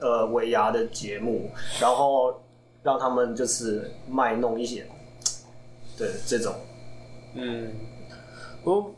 [0.00, 1.48] 呃尾牙的节目，
[1.80, 2.40] 然后
[2.82, 4.84] 让他们就是卖弄一些，
[5.96, 6.52] 对这种，
[7.34, 7.72] 嗯，
[8.64, 8.92] 不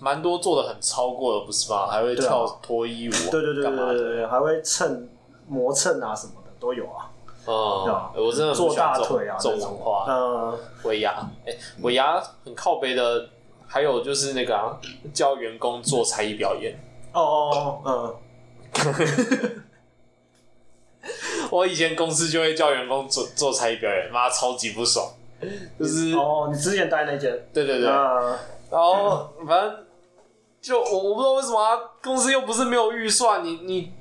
[0.00, 1.86] 蛮多做的很超过的，不是吗？
[1.86, 5.08] 还会跳脱衣舞，对对对对对对，还会蹭
[5.48, 7.10] 磨蹭啊什么的都有啊。
[7.46, 11.12] 嗯，我真的做大腿啊这种文化，嗯，尾牙，
[11.46, 13.28] 哎、欸，尾牙很靠北的。
[13.68, 14.78] 还有就是那个啊，
[15.12, 16.72] 教员工做才艺表演。
[17.12, 18.14] 哦哦哦，
[18.72, 19.62] 嗯。
[21.50, 25.04] 我以前公司就会叫员工做做才艺表演，妈超级不爽。
[25.76, 27.32] 就是哦，你之前待那间？
[27.52, 27.90] 对对对。
[27.90, 28.38] 嗯、
[28.70, 29.85] 然后反正
[30.66, 33.92] 就我我不知道为什么啊，公司又不是没有预算，你你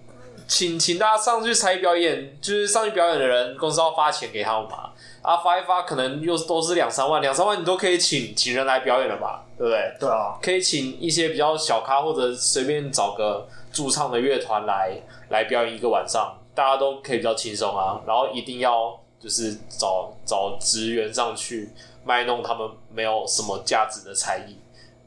[0.47, 4.89] 请请大家上去才艺表演，就是上去表演的人，公司要发钱给他们嘛。
[5.21, 9.95] 啊，发一发可能又都是两三万，两三万你都可以请请人来表演了吧，对不对？
[9.99, 14.99] 对啊，可以请一些比较小咖或者随便找个驻唱的乐团来
[15.30, 18.01] 来表演一个晚上，大家都可以比较轻松啊。
[18.08, 21.69] 然后一定要就是找找职员上去
[22.04, 24.58] 卖弄他们没有什么价值的才艺，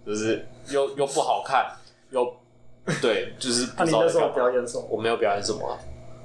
[0.09, 1.71] 就是又又不好看，
[2.11, 2.27] 又
[3.03, 4.07] 对，就是 不知道在干嘛。
[4.07, 4.87] 那你那时候表演什么？
[4.89, 5.79] 我没有表演什么，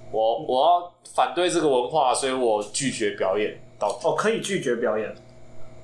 [0.10, 3.90] 我我要反对这个文化，所以我拒绝表演到。
[4.04, 5.14] 哦，可以拒绝表演。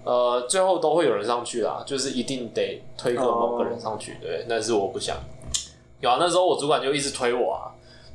[0.05, 4.45] 呃，最后都会有人上去啦，就是一定得推个某个人上去，哦、对。
[4.47, 5.17] 但是我不想。
[5.99, 7.67] 有啊，那时候我主管就一直推我啊，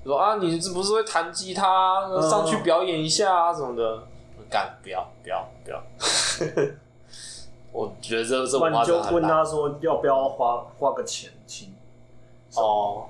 [0.02, 4.02] 说啊，你是不是会弹吉他，上去表演一下啊什么的？
[4.48, 5.82] 干，不要，不要，不要。
[7.74, 8.70] 我觉得这这。
[8.70, 11.74] 你就问他说要不要花花个钱请？
[12.56, 13.06] 哦。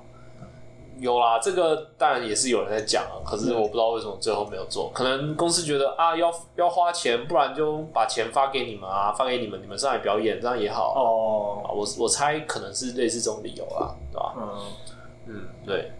[0.97, 11.69] 有啦，这个当然也是有人在讲啊，可是我不知道为什么最后没有做，可能公司觉得啊要要花钱，不然就把钱发给你们啊，发给你们，你们上来表演，这样也好哦。
[11.75, 14.33] 我我猜可能是类似这种理由啦，对吧？
[14.37, 14.59] 嗯
[15.25, 15.91] 嗯，对。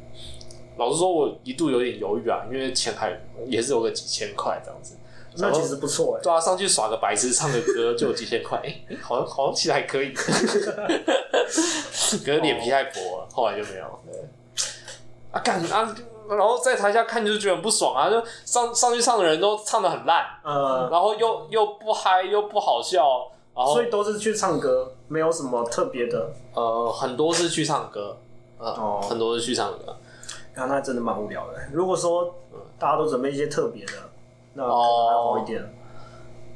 [0.78, 4.98] 老实说，我一度有点犹豫啊，因为钱还也是有个几千块这样子，
[5.38, 6.22] 那其实不错哎。
[6.24, 10.60] 对啊，上去耍个白痴，唱个歌就有几千块，哎、欸，好像好像其实还可以， 可是
[12.40, 13.86] 脸皮太薄了，后来就没有。
[14.06, 14.22] 对
[15.32, 15.96] 啊干啊！
[16.28, 18.10] 然后在台下看就觉得很不爽啊！
[18.10, 26.32] 就上上去唱的人都唱的很烂，嗯，然后又又不嗨又不好笑，然后所以都是去唱歌，没有什么特别的。
[26.54, 28.18] 呃，很多是去唱歌，
[28.58, 29.96] 呃、哦，很多是去唱歌。
[30.56, 31.60] 啊，那真的蛮无聊的。
[31.72, 32.34] 如果说
[32.80, 33.94] 大家都准备一些特别的，
[34.56, 35.62] 那可能还好一点。
[35.62, 35.68] 哦、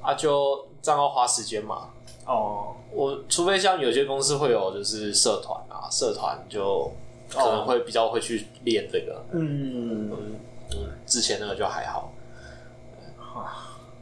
[0.01, 1.89] 啊，就这样要花时间嘛。
[2.25, 6.91] 哦，我除非像有些公司会有就是社团啊，社团就。
[7.31, 10.09] 可能会比较会去练这个，嗯。
[10.09, 10.35] 嗯
[10.71, 12.11] 嗯，之前那个就还好，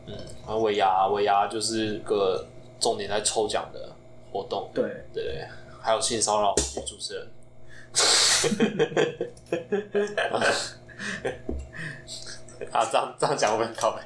[0.06, 2.48] 嗯，然后尾牙尾牙就是个
[2.80, 3.90] 重点在抽奖的
[4.32, 5.04] 活动，对。
[5.14, 5.46] 对，
[5.82, 7.28] 还有性骚扰女主持人，
[12.72, 14.02] 啊，这样这样讲会不会很靠北？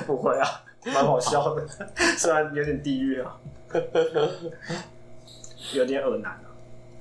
[0.06, 1.66] 不会啊，蛮好笑的，
[2.18, 3.36] 虽然有点地狱啊，
[5.72, 6.46] 有点恶男啊，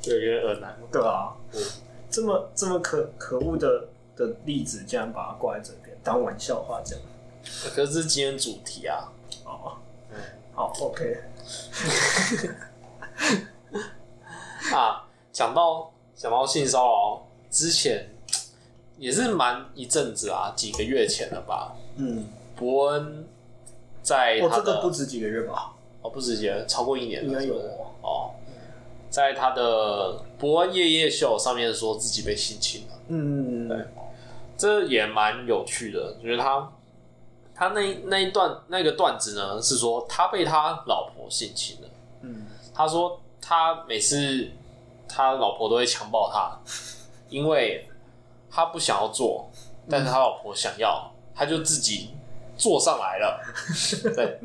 [0.02, 0.78] 对，有点恶男。
[0.92, 1.62] 对啊，嗯、
[2.10, 6.98] 这么这么可可恶的的例子，竟然把它挂在这边当玩笑话讲。
[7.44, 9.12] 可是这是今天主题啊。
[9.44, 9.78] 哦，
[10.12, 10.18] 嗯，
[10.54, 11.22] 好，OK。
[14.74, 18.10] 啊，讲到讲到性骚扰，之前
[18.98, 21.76] 也是蛮一阵子啊，几个月前了吧？
[21.98, 23.28] 嗯，伯恩
[24.02, 25.74] 在他这个不止几个月吧？
[26.02, 27.56] 哦，不止几个月，超过一年了，应该有
[28.02, 28.32] 哦。
[29.10, 33.78] 在他的伯恩夜夜秀上面说自己被性侵了，嗯，对，
[34.58, 36.72] 这也蛮有趣的，就是他
[37.54, 41.90] 他那那一段那个段子呢，是说他被他老婆性侵了，
[42.22, 43.20] 嗯，他说。
[43.48, 44.50] 他每次
[45.08, 46.60] 他老婆都会强暴他，
[47.30, 47.88] 因为
[48.56, 49.52] 他不想要做，
[49.90, 52.12] 但是他老婆想要，他就自己
[52.56, 53.42] 坐上来了。
[54.16, 54.40] 对，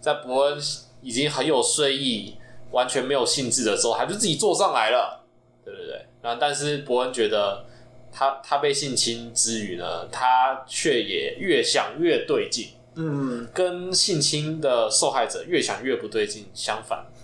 [0.00, 0.56] 在伯恩
[1.02, 2.36] 已经很有睡意、
[2.70, 5.24] 完全没有兴致的时候，他就自己坐上来了。
[5.64, 7.64] 对对对，然后但是伯恩觉得
[8.12, 12.68] 他他被性侵之余呢，他却也越想越对劲。
[12.94, 17.04] 嗯，跟性侵的受害者越想越不对劲，相反。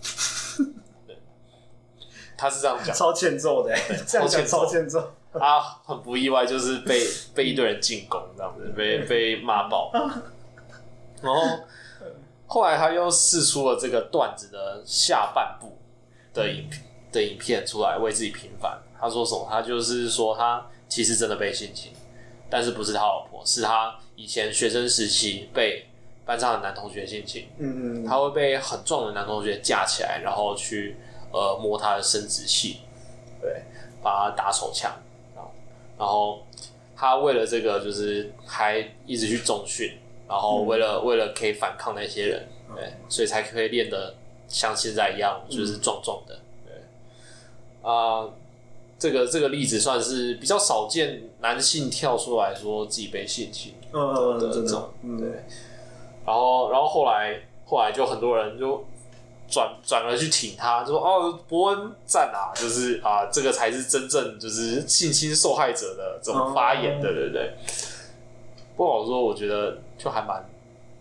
[2.37, 3.73] 他是这样讲，超欠揍的，
[4.05, 5.13] 这样讲超欠揍。
[5.41, 7.01] 他很不意外，就是被
[7.35, 9.91] 被一堆人进攻，这样子被 被骂爆。
[11.23, 11.41] 然后
[12.47, 15.77] 后来他又试出了这个段子的下半部
[16.33, 16.69] 的影
[17.13, 18.79] 的影片出来，为自己平反。
[19.01, 19.47] 他说什么？
[19.51, 21.93] 他就是说他其实真的被性侵，
[22.49, 25.87] 但是不是他老婆，是他以前学生时期被
[26.25, 27.49] 班上的男同学性侵。
[27.59, 30.97] 嗯嗯，他会被很壮的男同学架起来，然后去。
[31.37, 32.83] 呃，摸他的生殖器，
[33.41, 33.65] 对，
[34.01, 34.93] 把他打手枪，
[35.99, 36.43] 然后
[36.97, 44.15] 他为了这个，就是还一直去重训，然后为了、嗯、为了可以反抗那些人，对，所以才可以练得
[44.49, 46.75] 像现在一样，就是壮壮的，对，
[47.83, 48.33] 啊、呃，
[48.99, 55.45] 这个这个例子算是比较少见，男性跳出来说自己被性侵的这种，对，
[56.25, 58.85] 然后然后后来后来就很多人就。
[59.55, 67.55] 转转而去挺他，就说哦，伯恩赞啊，就是啊，这个才是真正就是性侵受害者的这种发言，对对对。
[68.77, 70.45] 不好说，我觉得就还蛮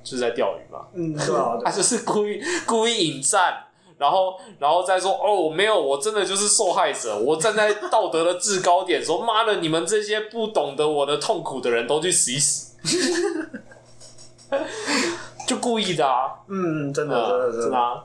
[0.04, 3.66] 就是在钓鱼嘛，嗯， 对啊，他就是故意故意引战，
[3.98, 12.76] 然后然后再说哦，没有，我真的就是受害者，我站在道德的制高点，说妈的，你们这些不懂得我的痛苦的人都去死一死，
[15.48, 18.04] 就故意的啊，嗯，真的真的真的。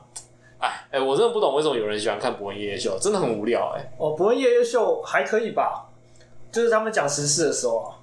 [0.59, 3.91] 哎哎、欸，我真的不懂为什么有人喜欢看博恩夜夜秀，真的很无聊哎、欸。
[3.97, 5.89] 哦，博恩夜夜秀还可以吧，
[6.51, 7.95] 就是他们讲时事的时候啊，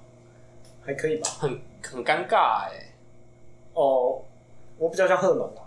[0.83, 1.29] 还可以吧。
[1.39, 2.93] 很很尴尬哎、欸。
[3.73, 4.19] 哦，
[4.79, 5.61] 我比较像贺龙啊。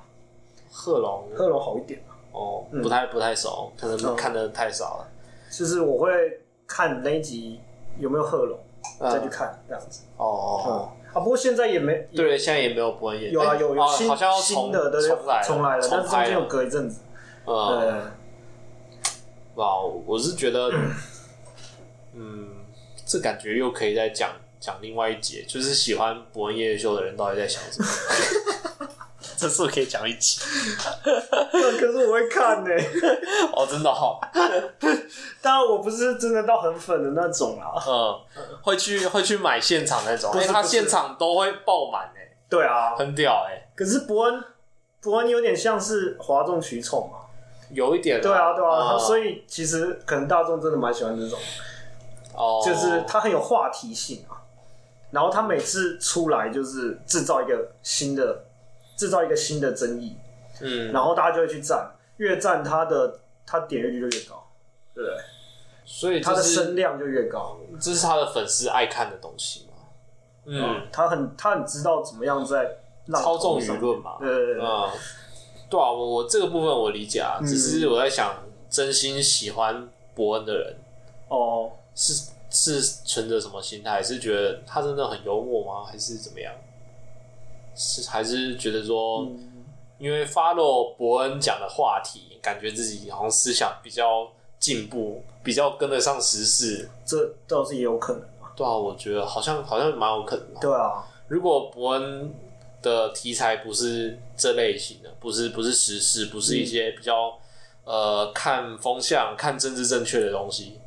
[0.72, 2.18] 贺龙，贺龙好一点啊。
[2.32, 5.50] 哦，不太不太熟，可能看的太少了、嗯。
[5.50, 7.60] 就是我会看那一集
[7.98, 8.58] 有没有贺龙，
[8.98, 10.02] 再去看这样子。
[10.16, 10.62] 哦哦。
[10.66, 13.30] 嗯啊，不过现在也没，对，现在也没有博恩夜。
[13.30, 17.00] 有啊，有有新、哦、好像新的对重来重来了，但是中间有隔一阵子。
[17.46, 17.92] 嗯，对。
[19.56, 20.70] 哇，我是觉得，
[22.14, 22.48] 嗯，
[23.04, 27.88] 这感觉又可以再讲讲另外一节，就是喜欢博恩夜夜秀的人到底在想什么？
[29.40, 30.38] 这是不是可以讲一集？
[31.02, 32.90] 可是我会看呢、欸。
[33.56, 34.20] 哦，真的哈、哦。
[35.40, 37.72] 当然，我不是真的到很粉的那种啦。
[37.88, 38.20] 嗯，
[38.62, 42.36] 会去会去买现场那种，因为他现场都会爆满哎。
[42.50, 43.66] 对啊，很屌哎。
[43.74, 44.44] 可是伯恩，
[45.00, 47.20] 伯恩有点像是哗众取宠嘛，
[47.70, 48.22] 有一点、啊。
[48.22, 51.38] 对啊，对啊，嗯、所以其实可能大众真的蛮喜欢这种。
[52.34, 52.62] 哦。
[52.62, 54.36] 就是他很有话题性啊，
[55.10, 58.44] 然后他每次出来就是制造一个新的。
[59.00, 60.14] 制造一个新的争议，
[60.60, 64.46] 嗯，然后大家就会去赞，越赞他的他点阅率就越高，
[64.94, 65.16] 对不对？
[65.86, 69.88] 所以他的声量就越高，这是他的粉丝爱看的东西嘛？
[70.44, 72.76] 嗯，嗯，他很他很知道怎么样在
[73.14, 74.18] 操纵舆论嘛？
[74.20, 74.90] 对对对，嗯，
[75.70, 78.34] 对啊，我我这个部分我理解啊，嗯、只是我在想，
[78.68, 80.76] 真心喜欢伯恩的人，
[81.28, 84.02] 哦，是是存着什么心态？
[84.02, 85.86] 是觉得他真的很幽默吗？
[85.90, 86.52] 还是怎么样？
[87.80, 89.26] 是还是觉得说，
[89.96, 98.52] 因为 follow 伯恩讲的话题，感觉自己好像思想比较进步，比较跟得上时事，这倒是也有可能啊。
[98.54, 100.60] 对啊，我觉得好像好像蛮有可能的。
[100.60, 102.34] 对啊，如果伯恩
[102.82, 107.38] 的题材不是这类型的，不是不是时事，不是一些比较、
[107.84, 110.78] 嗯、呃看风向、看政治正确的东西，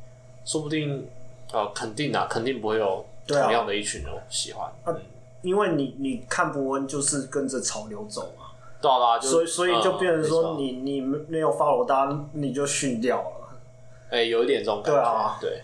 [0.44, 1.08] 说不定
[1.52, 4.72] 呃，肯定啊，肯定不会有同样的一群人喜欢。
[4.86, 5.00] 嗯，
[5.44, 8.46] 因为你你看博恩就是跟着潮流走嘛，
[8.80, 13.56] 对啊，对啊就所以所以就变成说嗯你、你没有 follow 他，你就逊掉了。
[14.10, 15.62] 哎、有一点这种感觉，对啊对，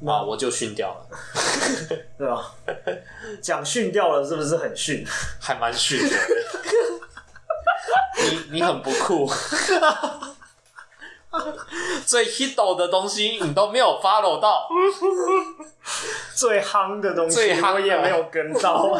[0.00, 1.06] 那啊，我就训掉了，
[2.18, 2.54] 对吧？
[3.42, 5.04] 讲逊掉了是不是很逊？
[5.40, 6.16] 还蛮训的。
[8.50, 9.28] 你你很不酷，
[12.06, 14.68] 最 hit 的东西你都没有 follow 到，
[16.36, 18.98] 最夯的东西最夯我也没有跟到。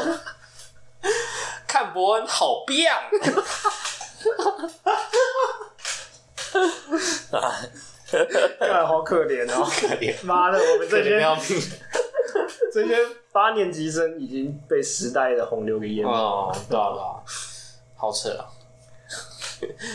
[1.67, 2.93] 看伯恩好变。
[8.61, 9.65] 干好可怜哦！
[9.65, 11.21] 可怜，妈的，我们这些。
[12.73, 12.97] 这些
[13.33, 16.11] 八年级生已经被时代的洪流给淹没。
[16.13, 17.21] 哦，对啊，对啊，
[17.97, 18.45] 好扯啊！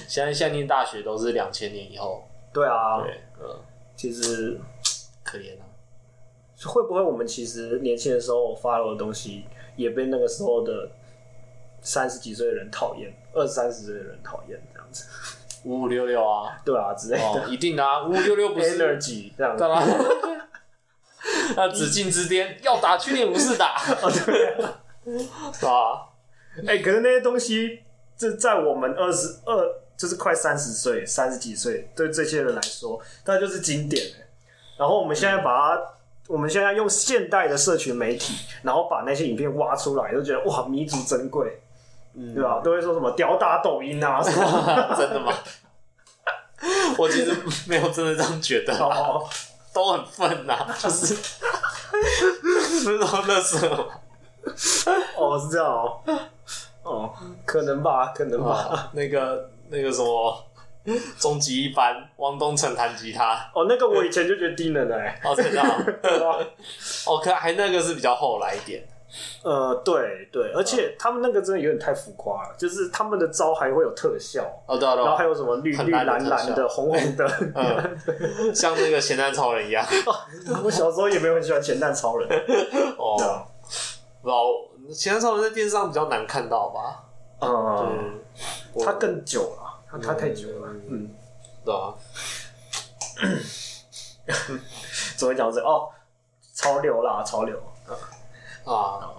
[0.07, 3.59] 现在现在念大学都是两千年以后，对啊，对，嗯，
[3.95, 4.59] 其实
[5.23, 5.63] 可怜啊。
[6.65, 10.89] 会不会我们其实年轻的时候 follow 的东西，也被那个时候的
[11.81, 15.05] 三十几岁的人讨厌，二三十岁的人讨厌这样子？
[15.63, 17.49] 五五六六啊，对啊，之类哦，的。
[17.49, 19.63] 一定的啊，五五六六不是 energy 这样子？
[21.55, 24.55] 那紫禁之巅要打去年不是打，哦，对
[25.69, 26.09] 啊。
[26.67, 27.83] 哎、可是那些东西，
[28.17, 34.27] 这在我们二十二，就是快三十岁、三十几岁，对这些人来说，那就是经典欸
[34.77, 35.81] 然后我们现在把它，
[36.27, 41.61] 我们现在用现代的社群媒体，然后把那些影片挖出来，都觉得哇弥足珍贵，
[42.13, 42.61] 嗯对吧？
[42.63, 44.43] 都会说什么吊打抖音啊什么。
[44.97, 45.33] 真的吗？
[46.97, 47.35] 我其实
[47.67, 49.23] 没有真的这样觉得啊，哦，
[49.73, 51.15] 都很愤呐，就是
[52.85, 53.85] 那种乐色嘛。
[55.15, 56.01] 哦，是这样哦。
[56.87, 57.13] 哦，
[57.45, 58.51] 可能吧，可能吧。
[58.71, 60.43] 啊，那个那个什么，
[61.19, 65.19] 终极一班，汪东城弹吉他，哦，那个我以前就觉得低能的哎。
[65.23, 66.37] 哦，真的啊， 对吧？
[67.05, 68.87] 哦，可还那个是比较后来一点，
[69.43, 74.43] 呃，对对，而且他们那个真的有点太浮夸了，就是他们的招还会有特效。
[74.65, 77.27] 哦，对啊，对啊然后还有什么绿绿蓝蓝的、红红的。
[77.53, 79.85] 嗯，像那个咸蛋超人一样，
[80.63, 82.27] 我小时候也没有很喜欢咸蛋超人。
[82.97, 83.43] 哦对，啊，
[84.21, 84.43] 不知道
[84.91, 87.03] 咸蛋超人在电视上比较难看到吧？
[87.39, 88.19] 嗯，嗯，
[88.73, 90.67] 我他更久了，他他太久了。
[90.89, 91.09] 嗯，
[91.63, 91.93] 对啊，
[95.17, 95.61] 怎么讲这？
[95.61, 95.89] 哦，
[96.53, 97.61] 潮流啦，潮流。
[98.65, 99.13] 啊，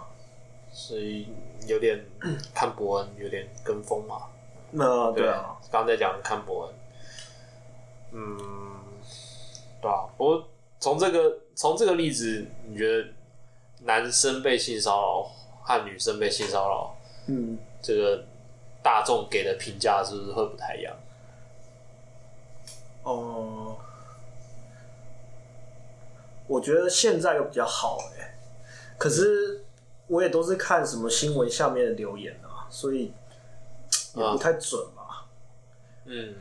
[0.72, 1.28] 所以
[1.66, 2.04] 有点
[2.54, 4.22] 看伯恩有点跟风嘛。
[4.70, 6.74] 那对啊，，刚刚在讲看伯恩，
[8.12, 8.38] 嗯，
[9.81, 10.07] 对啊。
[10.16, 10.48] 不过
[10.81, 13.09] 从这个从这个例子，你觉得
[13.81, 15.31] 男生被性骚扰
[15.68, 18.24] 和女生被性骚扰，嗯，这个
[18.83, 20.96] 大众给的评价是不是会不太一样？
[23.02, 23.76] 哦，
[26.46, 28.38] 我觉得现在又比较好哎，
[28.96, 29.62] 可是
[30.07, 33.12] 我也都是看什么新闻下面的留言啊，所以
[34.14, 35.02] 也不太准嘛。
[36.07, 36.35] 嗯，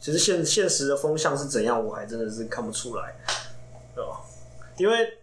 [0.00, 3.14] 其实现现实的风向是怎样，我还真的是看不出来，
[3.94, 4.22] 对吧？
[4.78, 5.18] 因为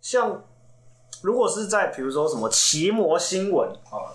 [0.00, 0.42] 像
[1.22, 4.10] 如果是在比如说什么奇摩新闻啊，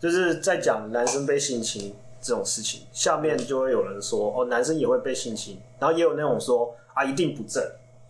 [0.00, 7.62] 就是在讲男生被性侵这种事情，下面就会有人说哦，男生也会被性侵，然后也有那种说啊，一定不正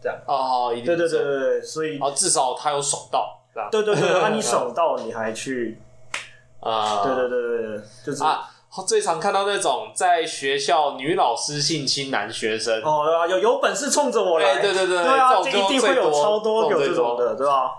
[0.02, 0.18] 这样。
[0.26, 5.78] 哦，一定对对对对对，所以啊，至少他有爽到，对对对，啊，你爽到你还去，
[6.60, 8.48] 啊，对对对对对，就是啊，
[8.86, 17.72] 最常看到那种在学校女老师性侵男学生，哦，对啊，有有本事冲着我来，哎对对对对啊，就就一定会有超多有这这种的，对吧？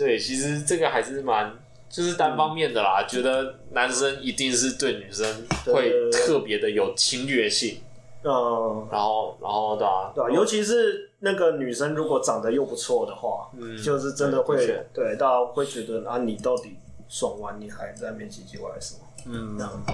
[0.00, 1.52] 对，其实这个还是蛮
[1.90, 5.26] 就是单方面的啦，觉得男生一定是对女生
[5.66, 7.82] 会特别的有侵略性，
[8.24, 10.12] 嗯，然后然后对吧？
[10.14, 16.76] 对啊，尤其是那个女生如果长得又不错的话，嗯就是真的会对的确对大家会觉得啊，你到底
[17.08, 19.00] 爽完你还在那边唧唧歪歪什么？
[19.26, 19.92] 嗯这样子，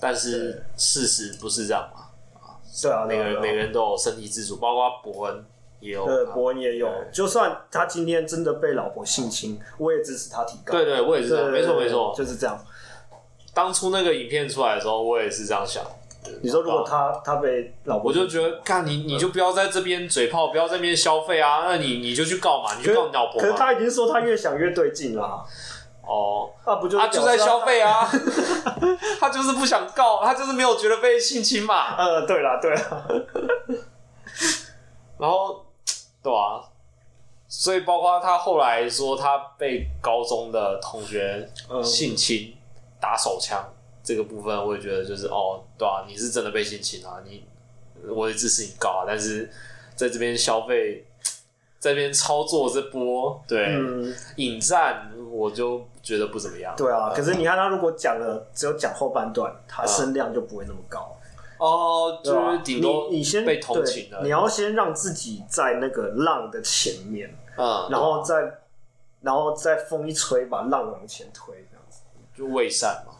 [0.00, 2.06] 但是事实不是这样嘛，
[2.40, 5.44] 啊对啊，每个人每个人都有身体自主，包括伯恩
[5.80, 10.72] 也有，对伯恩也有，就算他今天真的被老婆性侵，我也支持他提高。
[10.72, 12.14] 对对，我也是这样，没错没错。
[12.16, 12.58] 就是这样。
[13.54, 15.82] 当初那个影片出来的时候，我也是这样想。
[16.42, 23.40] 你说如果他他被老婆我就觉得，干你你就不要在这边嘴炮，不要在那边消费啊，那你你就去告嘛，你可是去告你老婆。
[23.40, 25.44] 可是他已经说他越想越对劲了，
[26.02, 28.10] 哦，那不就他就在消费啊，
[29.20, 31.96] 他就是不想告，他就是没有觉得被性侵嘛。
[31.96, 33.06] 呃，对啦对啦，
[35.18, 35.64] 然后，
[36.26, 36.58] 对啊，
[37.46, 41.80] 所以包括他后来说他被高中的同学嗯。
[41.84, 42.52] 性侵、
[43.00, 43.64] 打手枪
[44.02, 47.44] 这个部分，我也觉得就是哦，对啊，你是真的被性侵啊，你
[48.08, 49.48] 我也支持你告啊，但是
[49.94, 51.06] 在这边消费
[51.78, 56.74] 在这边操作这波，对，嗯，引战我就觉得不怎么样。
[56.76, 61.16] 对啊，可是你看他如果讲了，只有讲后半段，他声量就不会那么高。
[61.58, 68.58] 哦，就是顶多你你先被同情了，你要先让自己在那个浪的前面，嗯，然后再
[69.22, 72.00] 然后再风一吹，把浪往前推，这样子
[72.36, 73.14] 就伪善嘛，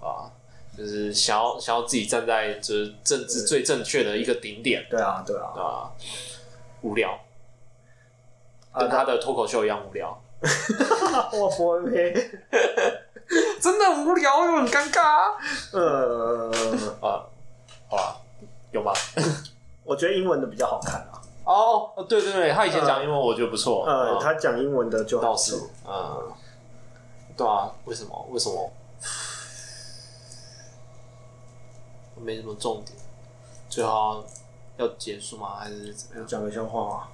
[0.00, 0.32] 啊，
[0.76, 4.86] 就是想要想要自己站在就是政治最正确的一个顶点。
[4.90, 5.90] 对啊，对啊，啊，
[6.80, 7.18] 无聊，
[8.78, 10.18] 跟他的脱口秀一样无聊。
[11.32, 12.12] 我不会，
[13.60, 15.34] 真的无聊又很尴尬。
[15.72, 16.50] 呃，
[17.00, 17.26] 啊。
[18.72, 18.92] 有吗？
[19.84, 21.20] 我觉得英文的比较好看啊。
[21.44, 23.84] 哦，对对对，他以前讲英文我觉得不错。
[23.86, 26.32] 呃，他讲英文的就倒是，嗯，
[27.36, 28.26] 对啊，为什么？
[28.30, 28.72] 为什么？
[32.16, 32.96] 没什么重点，
[33.68, 34.24] 最好
[34.78, 35.56] 要结束吗？
[35.58, 36.26] 还是怎么样？
[36.26, 37.08] 讲个笑话啊？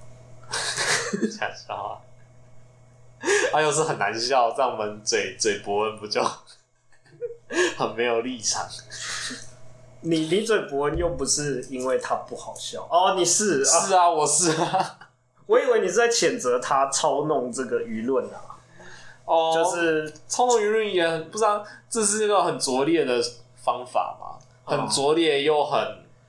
[1.37, 2.01] 讲笑话？
[3.51, 6.23] 他又是很难笑，这样我们嘴嘴博恩不就
[7.77, 8.65] 很没有立场？
[10.01, 12.87] 你你嘴伯恩又不是因为他不好笑。
[12.89, 14.99] 哦，你是是啊，我是啊，
[15.45, 18.57] 我以为你是在谴责他操弄这个舆论啊，
[19.25, 23.21] 哦，就是操弄舆论也很不知道，这是一个很拙劣的
[23.55, 25.79] 方法嘛，很拙劣又很，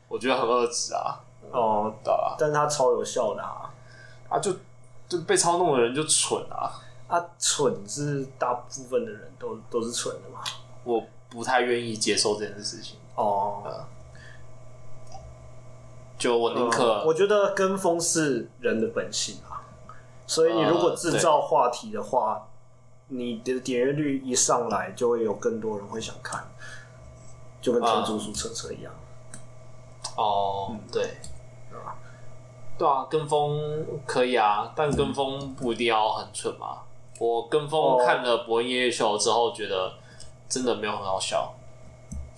[0.08, 1.18] 我觉得很恶质啊，
[1.50, 3.72] 哦，对啊，但是他超有效的啊，
[4.28, 4.52] 啊就
[5.08, 6.70] 就被操弄的人就蠢啊，
[7.08, 10.40] 啊蠢是大部分的人都都是蠢的嘛，
[10.84, 12.98] 我不太愿意接受这件事情。
[13.14, 13.84] 哦、呃，
[16.18, 19.60] 就我宁可、嗯，我觉得跟风是人的本性啊，
[20.26, 26.42] 所以你如果制造话题的话，呃、你的点阅率一上来，就会有更多人会想看，
[27.60, 28.92] 就跟天竺鼠车车一样。
[30.16, 31.16] 哦、对，
[32.78, 36.78] 对啊，跟风可以啊，但跟风不一定要很蠢嘛。
[37.18, 39.92] 我跟风看了博恩夜夜秀之后，觉得
[40.48, 41.54] 真的没有很好笑。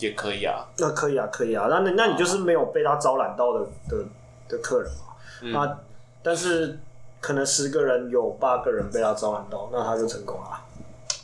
[0.05, 1.67] 也可以啊，那可以啊，可以啊。
[1.69, 4.05] 那那那你就是没有被他招揽到的的
[4.49, 5.15] 的客人嘛？
[5.41, 5.79] 那、嗯、
[6.23, 6.79] 但是
[7.21, 10.61] 可能十个人有八个人被他招揽到，那他就成功了。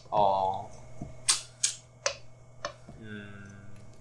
[0.08, 0.64] 哦，
[3.00, 3.22] 嗯，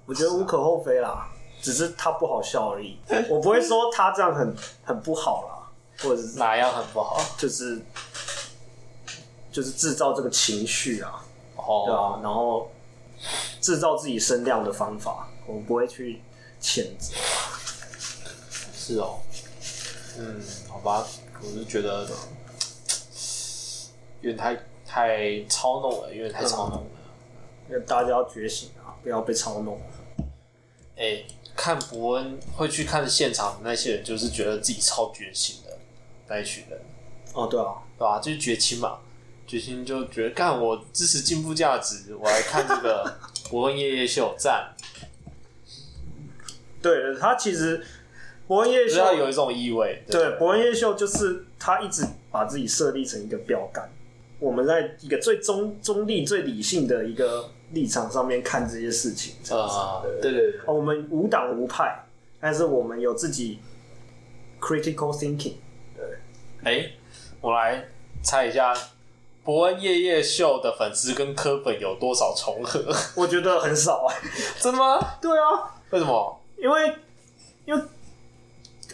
[0.06, 1.28] 我觉得无可厚非啦，
[1.62, 2.98] 只是他不好笑而已。
[3.30, 4.56] 我不会说他这样很
[4.86, 5.70] 很不好啦，
[6.02, 7.82] 或者是哪样很不好，就是
[9.52, 11.22] 就是制造这个情绪啊，
[11.58, 12.72] 哦，对啊，然后。
[13.62, 16.22] 制造自己声量的方法，我们不会去
[16.62, 17.14] 谴责。
[18.74, 19.20] 是哦，
[20.18, 21.06] 嗯，好吧，
[21.42, 22.08] 我是觉得
[24.22, 24.56] 有点太
[24.86, 26.90] 太操弄了，有点太操弄了。
[27.70, 29.80] 因为大家要觉醒啊，不要被操弄。
[30.96, 35.78] 哎、欸，看伯恩会去看现场的那些人，就是觉得自己超觉醒的
[36.28, 36.80] 那一群人。
[37.34, 38.20] 哦，对啊，对吧？
[38.20, 38.98] 就是觉青嘛。
[39.46, 43.20] 决心就觉得，干我支持进步价值，我来看这个
[43.50, 44.76] 博恩夜夜秀赞。
[46.82, 47.84] 对，他其实
[48.48, 50.04] 博恩夜夜秀有一种意味。
[50.08, 53.90] 对，博恩夜夜秀就是他一直把自己设立成一个标杆，
[54.40, 59.36] 我们在一个最中中立、最理性的一个立场上面看这些事情。
[59.56, 62.06] 啊，对对对，我们无党无派，
[62.40, 63.60] 但是我们有自己
[64.62, 65.56] critical thinking。
[65.98, 66.06] 对，
[66.64, 66.94] 哎、欸，
[67.42, 67.84] 我来
[68.22, 68.74] 猜一下。
[69.50, 72.86] 博恩夜夜秀的粉丝跟柯本有多少重合？
[73.18, 74.22] 我觉得很少哎、欸，
[74.62, 75.00] 真的吗？
[75.20, 76.40] 对啊，为什么？
[76.56, 76.96] 因为
[77.66, 77.82] 因为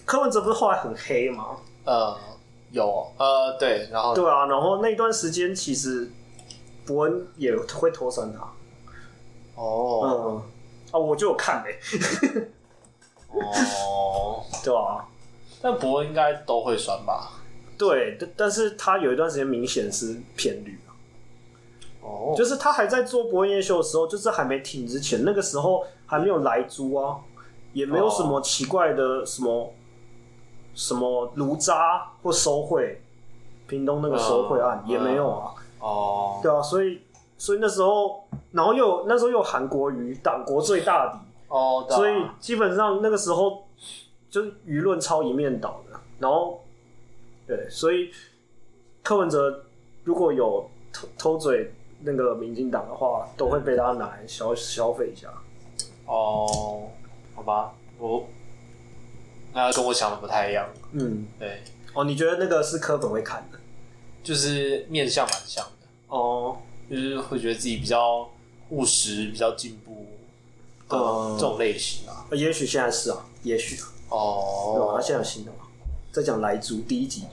[0.05, 1.57] 柯文哲不是后来很黑吗？
[1.83, 2.17] 呃，
[2.71, 6.09] 有呃对，然后对啊，然后那段时间其实
[6.85, 8.39] 伯恩也会脱身他。
[9.61, 10.43] 哦，嗯
[10.93, 12.47] 啊，我就有看呗、欸。
[13.33, 15.03] 哦， 对啊，
[15.61, 17.29] 但伯恩应该都会酸吧？
[17.77, 20.79] 对，但但是他有一段时间明显是偏绿
[22.01, 22.37] 哦，oh.
[22.37, 27.17] 就是他还在做博恩夜秀的时候，就是还没停之前，那个时候还没有来租啊，
[27.73, 29.69] 也没有什么奇怪的什么、oh.
[30.73, 33.01] 什么炉渣或收贿，
[33.67, 34.89] 屏东那个收贿案、oh.
[34.89, 36.43] 也没有啊，哦，oh.
[36.43, 37.01] 对啊，所以
[37.37, 41.19] 所以那时候，然后又有那时候又有韩国瑜党国最大敌
[41.49, 43.67] 哦，oh, 所以基本上那个时候
[44.29, 46.61] 就是舆论超一面倒的，然后。
[47.47, 48.11] 对，所以
[49.03, 49.65] 柯文哲
[50.03, 51.71] 如果有偷偷嘴
[52.01, 55.29] 那个民进党的话，都会被他拿来消消费一下。
[56.05, 56.89] 哦，
[57.35, 58.27] 好吧，我
[59.53, 60.69] 那跟我想的不太一样。
[60.91, 61.61] 嗯，对。
[61.93, 63.59] 哦，你觉得那个是柯粉会看的？
[64.23, 65.87] 就是面相蛮像的。
[66.09, 66.57] 哦，
[66.89, 68.29] 就是会觉得自己比较
[68.69, 70.05] 务实、比较进步
[70.89, 70.97] 的
[71.35, 72.25] 这种类型啊。
[72.31, 73.79] 也许现在是啊，也许。
[74.09, 74.93] 哦，对吧？
[74.95, 75.64] 他现在有新的吗？
[76.15, 77.23] 在讲莱猪第一集，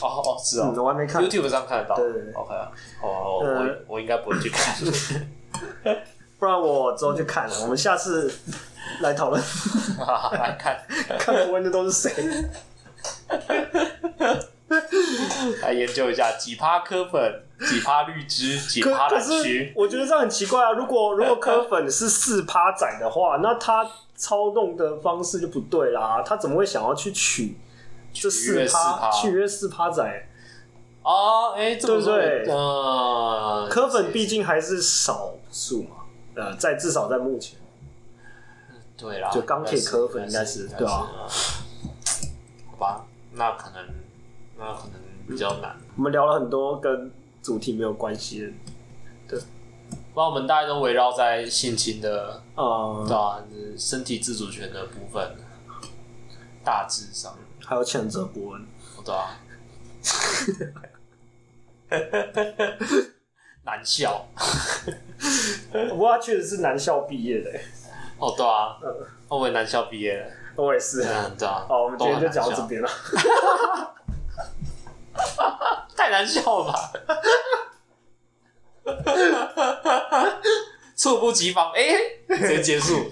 [0.00, 1.22] 哦哦，是啊，嗯，我还没看。
[1.22, 1.94] YouTube 上看得到。
[1.94, 2.72] 对对对，OK 啊。
[3.02, 4.74] 哦，我呃我我应该不会去看。
[6.40, 7.54] 不然我之后去看了。
[7.60, 8.32] 我们下次
[9.02, 9.42] 来讨论，
[10.32, 10.82] 来看，
[11.20, 12.10] 看伯恩的都是谁？
[15.60, 19.70] 来研究一下几趴科粉，几趴绿枝，几趴蓝是区。
[19.76, 20.72] 我觉得这样很奇怪啊！
[20.72, 23.86] 如果如果科粉是四趴仔的话，那他
[24.16, 26.22] 操弄的方式就不对啦。
[26.24, 27.58] 他怎么会想要去取
[28.12, 29.10] 这四取悦4%趴？
[29.10, 30.26] 取约四趴仔？
[31.02, 35.96] 啊，哎，对不对呃，科粉毕竟还是少数嘛。
[36.34, 37.58] 呃，在至少在目前，
[38.96, 41.08] 对啦，就钢铁科粉应该是对啊。
[42.70, 43.84] 好吧，那可能
[44.58, 45.76] 那可能比较难。
[45.96, 47.10] 我们聊了很多跟
[47.42, 48.54] 主题没有关系
[49.28, 49.38] 的，
[50.14, 55.36] 不然我们大家都围绕在性侵的，嗯，对啊，就是身体自主权的部分，
[56.64, 57.36] 大致上，
[57.70, 58.66] 还有谴责伯恩。
[59.04, 59.38] 对啊，
[63.62, 64.26] 难笑。
[65.88, 67.50] 不过他确实是男校毕业的，
[68.18, 68.88] 哦，对啊，嗯
[69.28, 71.04] 哦我也男校毕业了，我也是。
[71.04, 71.64] 嗯，对啊。
[71.68, 72.90] 好，我们今天就讲到这边了。
[75.96, 76.92] 太难笑了吧！
[80.96, 83.06] 猝不及防，哎、欸，直接结束。